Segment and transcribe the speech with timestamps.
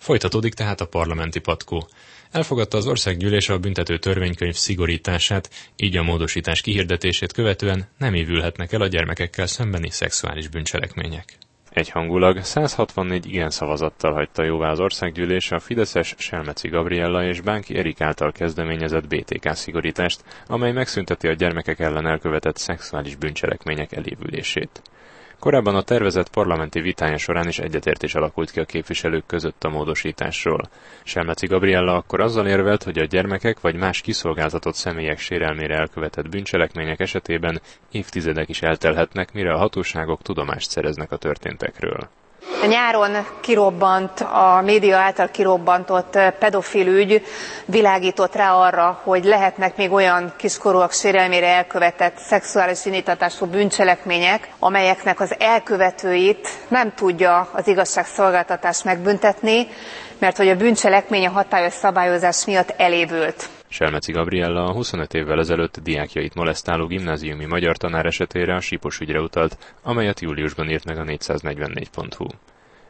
[0.00, 1.88] Folytatódik tehát a parlamenti patkó.
[2.30, 8.80] Elfogadta az országgyűlés a büntető törvénykönyv szigorítását, így a módosítás kihirdetését követően nem évülhetnek el
[8.80, 11.36] a gyermekekkel szembeni szexuális bűncselekmények.
[11.70, 18.00] Egyhangulag 164 igen szavazattal hagyta jóvá az országgyűlés a Fideszes Selmeci Gabriella és Bánki Erik
[18.00, 24.82] által kezdeményezett BTK szigorítást, amely megszünteti a gyermekek ellen elkövetett szexuális bűncselekmények elévülését.
[25.40, 30.68] Korábban a tervezett parlamenti vitája során is egyetértés alakult ki a képviselők között a módosításról.
[31.04, 37.00] Selmeci Gabriella akkor azzal érvelt, hogy a gyermekek vagy más kiszolgáltatott személyek sérelmére elkövetett bűncselekmények
[37.00, 42.08] esetében évtizedek is eltelhetnek, mire a hatóságok tudomást szereznek a történtekről.
[42.62, 47.22] A nyáron kirobbant, a média által kirobbantott pedofil ügy
[47.64, 55.34] világított rá arra, hogy lehetnek még olyan kiskorúak sérelmére elkövetett szexuális indítatású bűncselekmények, amelyeknek az
[55.38, 59.68] elkövetőit nem tudja az igazságszolgáltatás megbüntetni,
[60.18, 63.48] mert hogy a bűncselekmény a hatályos szabályozás miatt elévült.
[63.72, 69.20] Selmeci Gabriella a 25 évvel ezelőtt diákjait molesztáló gimnáziumi magyar tanár esetére a sípos ügyre
[69.20, 72.26] utalt, amelyet júliusban írt meg a 444.hu.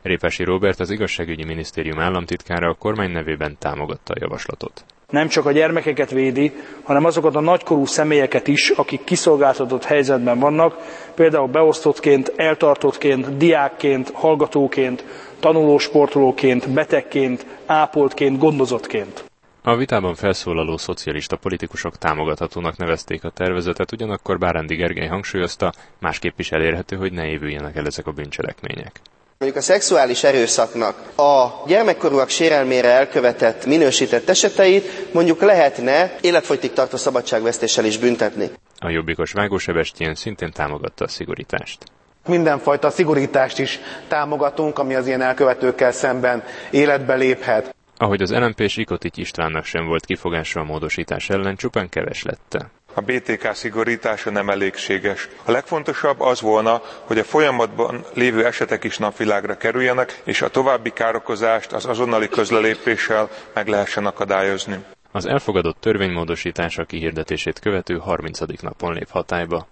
[0.02, 4.84] Répesi Robert, az igazságügyi minisztérium államtitkára a kormány nevében támogatta a javaslatot.
[5.10, 10.76] Nem csak a gyermekeket védi, hanem azokat a nagykorú személyeket is, akik kiszolgáltatott helyzetben vannak,
[11.14, 15.04] például beosztottként, eltartottként, diákként, hallgatóként,
[15.40, 19.29] tanulósportolóként, betegként, ápoltként, gondozottként.
[19.62, 26.52] A vitában felszólaló szocialista politikusok támogathatónak nevezték a tervezetet, ugyanakkor Bárándi Gergely hangsúlyozta, másképp is
[26.52, 29.00] elérhető, hogy ne évüljenek el ezek a bűncselekmények.
[29.38, 37.84] Mondjuk a szexuális erőszaknak a gyermekkorúak sérelmére elkövetett, minősített eseteit mondjuk lehetne életfogytig tartó szabadságvesztéssel
[37.84, 38.50] is büntetni.
[38.78, 41.84] A jobbikos Vágósebestyén szintén támogatta a szigorítást.
[42.26, 47.74] Mindenfajta szigorítást is támogatunk, ami az ilyen elkövetőkkel szemben életbe léphet.
[48.02, 52.70] Ahogy az LNP és Ikotics Istvánnak sem volt kifogása a módosítás ellen, csupán keves lette.
[52.94, 55.28] A BTK szigorítása nem elégséges.
[55.44, 60.90] A legfontosabb az volna, hogy a folyamatban lévő esetek is napvilágra kerüljenek, és a további
[60.90, 64.84] károkozást az azonnali közlelépéssel meg lehessen akadályozni.
[65.12, 68.38] Az elfogadott törvénymódosítása kihirdetését követő 30.
[68.60, 69.66] napon lép hatályba.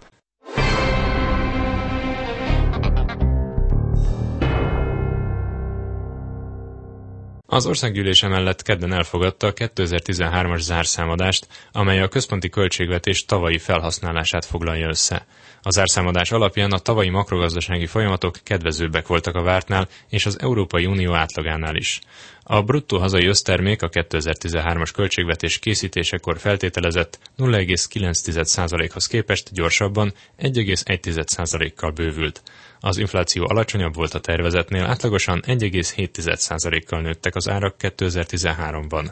[7.51, 14.87] Az országgyűlése mellett kedden elfogadta a 2013-as zárszámadást, amely a központi költségvetés tavalyi felhasználását foglalja
[14.87, 15.25] össze.
[15.61, 21.13] A zárszámadás alapján a tavalyi makrogazdasági folyamatok kedvezőbbek voltak a vártnál és az Európai Unió
[21.13, 21.99] átlagánál is.
[22.43, 32.41] A bruttó hazai össztermék a 2013-as költségvetés készítésekor feltételezett 0,9%-hoz képest gyorsabban 1,1%-kal bővült.
[32.79, 39.09] Az infláció alacsonyabb volt a tervezetnél, átlagosan 1,7%-kal nőttek az árak 2013-ban.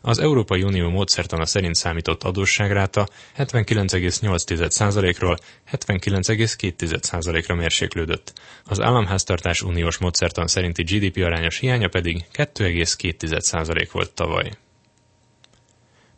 [0.00, 5.36] Az Európai Unió módszertana szerint számított adósságráta 79,8%-ról
[5.72, 8.32] 79,2%-ra mérséklődött.
[8.64, 14.50] Az államháztartás uniós módszertan szerinti GDP arányos hiánya pedig 2,2% volt tavaly.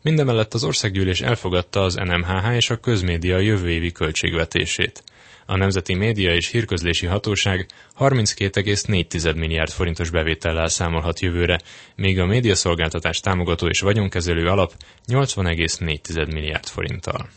[0.01, 5.03] Mindemellett az országgyűlés elfogadta az NMHH és a közmédia jövő évi költségvetését.
[5.45, 7.65] A Nemzeti Média és Hírközlési Hatóság
[7.99, 11.59] 32,4 milliárd forintos bevétellel számolhat jövőre,
[11.95, 14.73] míg a médiaszolgáltatás támogató és vagyonkezelő alap
[15.07, 17.29] 80,4 milliárd forinttal.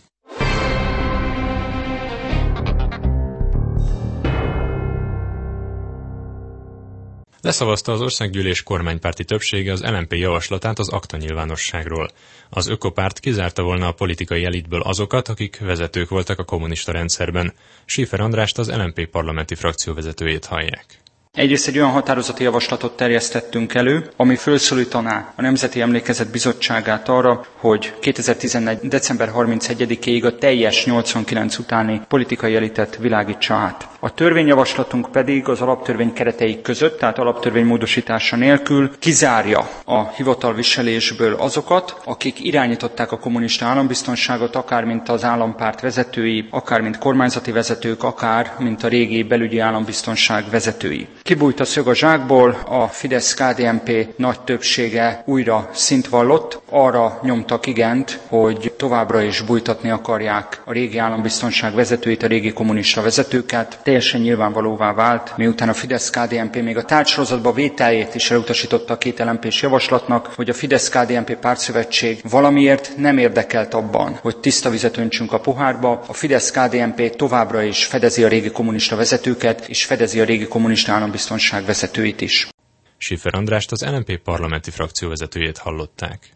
[7.42, 12.10] Leszavazta az országgyűlés kormánypárti többsége az LMP javaslatát az akta nyilvánosságról.
[12.50, 17.54] Az ökopárt kizárta volna a politikai elitből azokat, akik vezetők voltak a kommunista rendszerben.
[17.84, 21.01] Sífer Andrást az LMP parlamenti frakció vezetőjét hallják.
[21.38, 27.94] Egyrészt egy olyan határozati javaslatot terjesztettünk elő, ami felszólítaná a Nemzeti Emlékezet Bizottságát arra, hogy
[28.00, 28.78] 2011.
[28.78, 33.88] december 31-ig a teljes 89 utáni politikai elitet világítsa át.
[34.00, 41.96] A törvényjavaslatunk pedig az alaptörvény keretei között, tehát alaptörvény módosítása nélkül kizárja a hivatalviselésből azokat,
[42.04, 48.54] akik irányították a kommunista állambiztonságot, akár mint az állampárt vezetői, akár mint kormányzati vezetők, akár
[48.58, 51.06] mint a régi belügyi állambiztonság vezetői.
[51.22, 58.18] Kibújt a szög a zsákból, a Fidesz-KDNP nagy többsége újra szint vallott, arra nyomtak igent,
[58.28, 63.78] hogy továbbra is bújtatni akarják a régi állambiztonság vezetőit, a régi kommunista vezetőket.
[63.82, 69.46] Teljesen nyilvánvalóvá vált, miután a Fidesz-KDNP még a tárgysorozatba vételjét is elutasította a két lmp
[69.50, 76.02] javaslatnak, hogy a Fidesz-KDNP pártszövetség valamiért nem érdekelt abban, hogy tiszta vizet öntsünk a pohárba.
[76.06, 81.64] A Fidesz-KDNP továbbra is fedezi a régi kommunista vezetőket, és fedezi a régi kommunista állambiztonság
[81.64, 82.48] vezetőit is.
[82.96, 86.32] Schiffer Andrást, az LNP parlamenti frakcióvezetőjét hallották.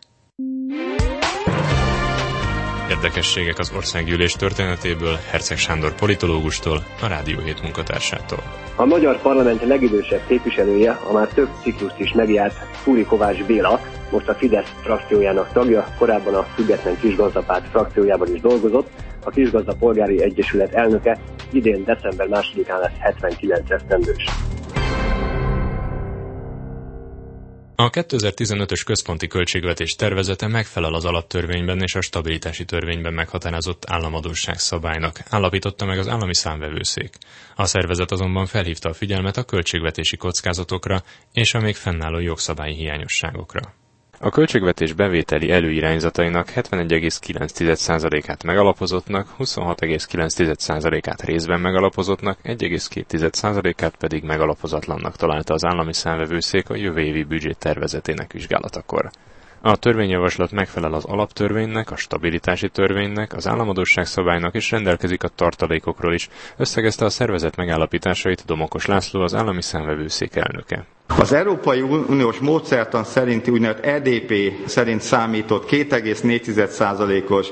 [2.91, 8.43] Érdekességek az országgyűlés történetéből Herceg Sándor politológustól, a Rádió 7 munkatársától.
[8.77, 13.81] A magyar parlament legidősebb képviselője, a már több ciklust is megjárt Fúri Kovács Béla,
[14.11, 18.89] most a Fidesz frakciójának tagja, korábban a Független Kisgazdapárt frakciójában is dolgozott,
[19.25, 21.19] a Kisgazda Polgári Egyesület elnöke,
[21.51, 24.25] idén december 2-án lesz 79 esztendős.
[27.79, 35.21] A 2015-ös központi költségvetés tervezete megfelel az alaptörvényben és a stabilitási törvényben meghatározott államadóság szabálynak,
[35.29, 37.15] állapította meg az állami számvevőszék.
[37.55, 41.03] A szervezet azonban felhívta a figyelmet a költségvetési kockázatokra
[41.33, 43.75] és a még fennálló jogszabályi hiányosságokra.
[44.21, 55.93] A költségvetés bevételi előirányzatainak 71,9%-át megalapozottnak, 26,9%-át részben megalapozottnak, 1,2%-át pedig megalapozatlannak találta az állami
[55.95, 59.11] számvevőszék a jövő évi büdzsét tervezetének vizsgálatakor.
[59.61, 66.15] A törvényjavaslat megfelel az alaptörvénynek, a stabilitási törvénynek, az államadóság szabálynak és rendelkezik a tartalékokról
[66.15, 70.87] is, összegezte a szervezet megállapításait Domokos László, az állami számvevőszék elnöke.
[71.09, 74.33] Az Európai Uniós módszertan szerinti úgynevezett EDP
[74.67, 77.47] szerint számított 2,4%-os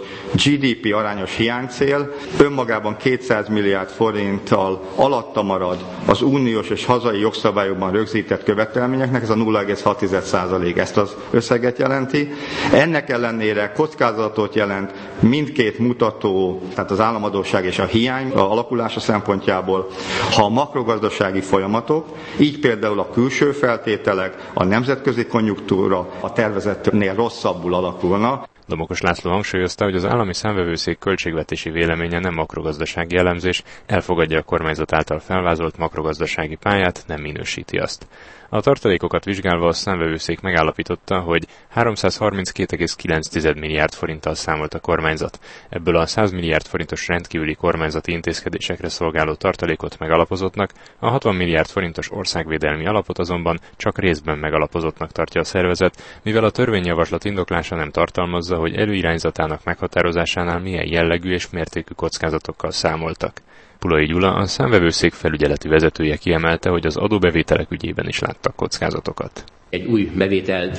[0.44, 8.42] GDP arányos hiánycél önmagában 200 milliárd forinttal alatta marad az uniós és hazai jogszabályokban rögzített
[8.44, 12.28] követelményeknek, ez a 0,6% ezt az összeget jelenti.
[12.72, 19.86] Ennek ellenére kockázatot jelent mindkét mutató, tehát az államadóság és a hiány alakulása szempontjából,
[20.34, 22.06] ha a makrogazdasági folyamatok,
[22.38, 28.46] így például a külső külső feltételek, a nemzetközi konjunktúra a tervezetnél rosszabbul alakulna.
[28.66, 34.92] Domokos László hangsúlyozta, hogy az állami számvevőszék költségvetési véleménye nem makrogazdasági elemzés, elfogadja a kormányzat
[34.92, 38.06] által felvázolt makrogazdasági pályát, nem minősíti azt.
[38.54, 45.38] A tartalékokat vizsgálva a számvevőszék megállapította, hogy 332,9 milliárd forinttal számolt a kormányzat.
[45.68, 52.12] Ebből a 100 milliárd forintos rendkívüli kormányzati intézkedésekre szolgáló tartalékot megalapozottnak, a 60 milliárd forintos
[52.12, 58.53] országvédelmi alapot azonban csak részben megalapozottnak tartja a szervezet, mivel a törvényjavaslat indoklása nem tartalmazza,
[58.56, 63.40] hogy előirányzatának meghatározásánál milyen jellegű és mértékű kockázatokkal számoltak.
[63.78, 69.44] Pulai Gyula, a számvevőszék felügyeleti vezetője kiemelte, hogy az adóbevételek ügyében is láttak kockázatokat.
[69.70, 70.70] Egy új bevétel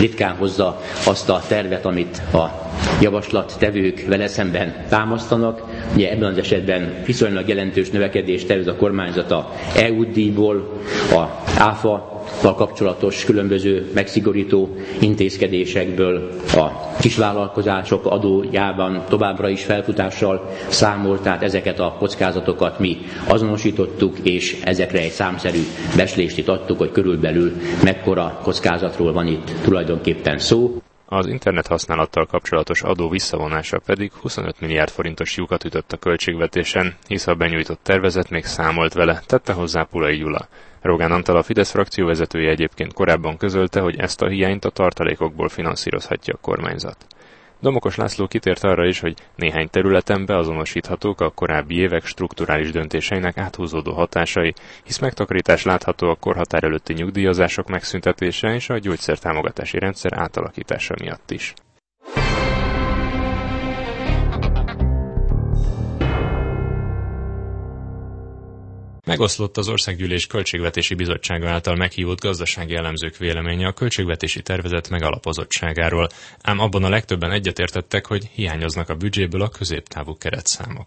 [0.00, 2.70] ritkán hozza azt a tervet, amit a
[3.00, 5.62] javaslattevők vele szemben támasztanak.
[5.94, 10.80] Ugye ebben az esetben viszonylag jelentős növekedést tervez a kormányzata EU díjból,
[11.12, 11.20] a
[11.58, 21.94] ÁFA kapcsolatos különböző megszigorító intézkedésekből a kisvállalkozások adójában továbbra is felfutással számolt, tehát ezeket a
[21.98, 22.98] kockázatokat mi
[23.28, 25.60] azonosítottuk, és ezekre egy számszerű
[25.96, 27.52] beslést itt adtuk, hogy körülbelül
[27.84, 30.76] mekkora kockázatról van itt tulajdonképpen szó.
[31.06, 37.26] Az internet használattal kapcsolatos adó visszavonása pedig 25 milliárd forintos lyukat ütött a költségvetésen, hisz
[37.26, 40.48] a benyújtott tervezet még számolt vele, tette hozzá Pulai Gyula.
[40.82, 45.48] Rogán Antal a Fidesz frakció vezetője egyébként korábban közölte, hogy ezt a hiányt a tartalékokból
[45.48, 47.06] finanszírozhatja a kormányzat.
[47.60, 53.92] Domokos László kitért arra is, hogy néhány területen beazonosíthatók a korábbi évek strukturális döntéseinek áthúzódó
[53.92, 61.30] hatásai, hisz megtakarítás látható a korhatár előtti nyugdíjazások megszüntetése és a gyógyszertámogatási rendszer átalakítása miatt
[61.30, 61.54] is.
[69.12, 76.08] Megoszlott az Országgyűlés Költségvetési Bizottsága által meghívott gazdasági elemzők véleménye a költségvetési tervezet megalapozottságáról,
[76.42, 80.86] ám abban a legtöbben egyetértettek, hogy hiányoznak a büdzséből a középtávú keretszámok.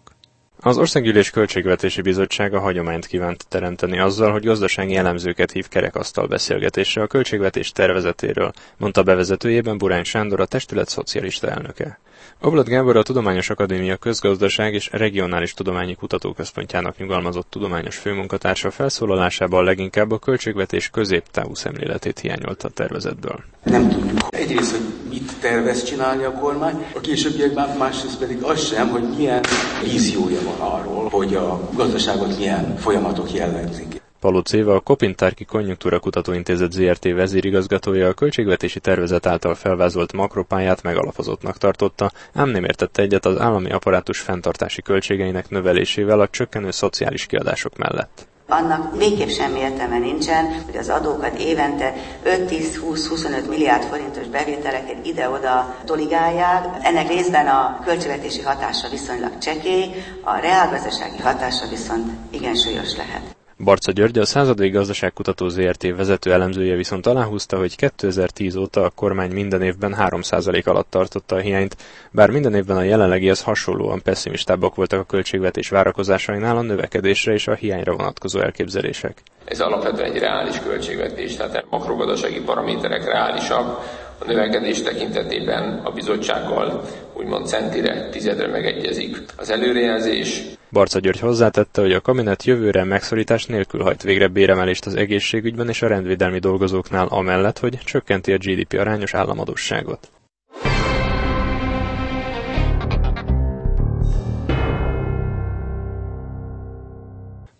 [0.60, 7.06] Az Országgyűlés Költségvetési Bizottsága hagyományt kívánt teremteni azzal, hogy gazdasági elemzőket hív kerekasztal beszélgetésre a
[7.06, 11.98] költségvetés tervezetéről, mondta bevezetőjében Burány Sándor, a testület szocialista elnöke.
[12.40, 20.10] Oblat Gábor a Tudományos Akadémia Közgazdaság és Regionális Tudományi Kutatóközpontjának nyugalmazott tudományos főmunkatársa felszólalásában leginkább
[20.10, 23.44] a költségvetés középtávú szemléletét hiányolta a tervezetből.
[23.62, 28.88] Nem tudjuk egyrészt, hogy mit tervez csinálni a kormány, a későbbiekben másrészt pedig az sem,
[28.88, 29.40] hogy milyen
[29.82, 34.04] víziója van arról, hogy a gazdaságot milyen folyamatok jellemzik.
[34.20, 41.58] Palóc Éva, a Kopintárki Konjunktúra Kutatóintézet ZRT vezérigazgatója a költségvetési tervezet által felvázolt makropályát megalapozottnak
[41.58, 47.76] tartotta, ám nem értette egyet az állami apparátus fenntartási költségeinek növelésével a csökkenő szociális kiadások
[47.76, 51.92] mellett annak végképp semmi értelme nincsen, hogy az adókat évente
[52.24, 56.64] 5-10-20-25 milliárd forintos bevételeket ide-oda toligálják.
[56.82, 59.84] Ennek részben a költségvetési hatása viszonylag csekély,
[60.22, 63.36] a reálgazdasági hatása viszont igen súlyos lehet.
[63.58, 69.30] Barca György, a századai gazdaságkutató ZRT vezető elemzője viszont aláhúzta, hogy 2010 óta a kormány
[69.30, 71.76] minden évben 3% alatt tartotta a hiányt,
[72.10, 77.54] bár minden évben a jelenlegihez hasonlóan pessimistábbak voltak a költségvetés várakozásainál a növekedésre és a
[77.54, 79.22] hiányra vonatkozó elképzelések.
[79.44, 83.78] Ez alapvetően egy reális költségvetés, tehát makrogazdasági paraméterek reálisabb,
[84.18, 86.82] a növekedés tekintetében a bizottsággal
[87.14, 89.16] úgymond centire, tizedre megegyezik.
[89.36, 90.42] Az előrejelzés
[90.76, 95.82] Barca György hozzátette, hogy a kabinet jövőre megszorítás nélkül hajt végre béremelést az egészségügyben és
[95.82, 100.10] a rendvédelmi dolgozóknál amellett, hogy csökkenti a GDP arányos államadósságot.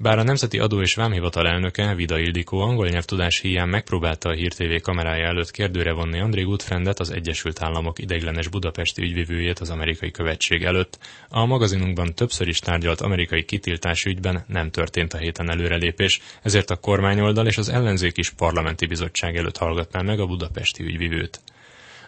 [0.06, 4.52] Bár a Nemzeti Adó és Vámhivatal elnöke, Vida Ildikó angol nyelvtudás hiány megpróbálta a Hír
[4.52, 10.10] TV kamerája előtt kérdőre vonni André Gutfrendet, az Egyesült Államok ideiglenes budapesti ügyvivőjét az amerikai
[10.10, 10.98] követség előtt,
[11.28, 16.76] a magazinunkban többször is tárgyalt amerikai kitiltás ügyben nem történt a héten előrelépés, ezért a
[16.76, 21.40] kormányoldal és az ellenzék is parlamenti bizottság előtt hallgatná meg a budapesti ügyvivőt.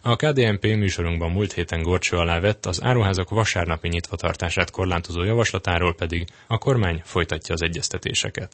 [0.03, 6.27] A KDNP műsorunkban múlt héten gorcső alá vett az áruházak vasárnapi nyitvatartását korlátozó javaslatáról pedig
[6.47, 8.53] a kormány folytatja az egyeztetéseket.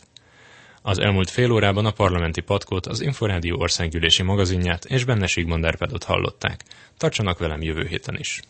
[0.82, 6.04] Az elmúlt fél órában a parlamenti patkót, az Inforádió országgyűlési magazinját és benne Sigmond Erpedot
[6.04, 6.60] hallották.
[6.96, 8.40] Tartsanak velem jövő héten is!